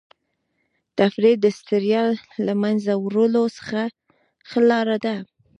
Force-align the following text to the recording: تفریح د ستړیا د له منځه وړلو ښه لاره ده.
تفریح 0.99 1.35
د 1.41 1.45
ستړیا 1.59 2.03
د 2.13 2.17
له 2.45 2.53
منځه 2.61 2.91
وړلو 2.97 3.43
ښه 4.49 4.59
لاره 4.69 4.97
ده. 5.05 5.15